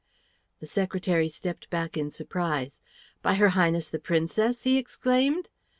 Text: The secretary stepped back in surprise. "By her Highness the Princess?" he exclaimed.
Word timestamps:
The 0.61 0.65
secretary 0.65 1.29
stepped 1.29 1.69
back 1.69 1.95
in 1.95 2.09
surprise. 2.09 2.81
"By 3.21 3.35
her 3.35 3.49
Highness 3.49 3.87
the 3.87 3.99
Princess?" 3.99 4.63
he 4.63 4.77
exclaimed. 4.79 5.47